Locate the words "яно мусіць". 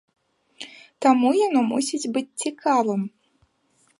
1.47-2.11